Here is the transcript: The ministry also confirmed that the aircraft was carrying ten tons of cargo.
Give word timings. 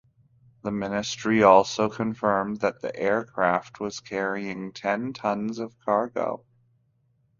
The 0.63 0.71
ministry 0.71 1.43
also 1.43 1.87
confirmed 1.87 2.61
that 2.61 2.81
the 2.81 2.95
aircraft 2.95 3.79
was 3.79 3.99
carrying 3.99 4.71
ten 4.71 5.13
tons 5.13 5.59
of 5.59 5.77
cargo. 5.77 6.43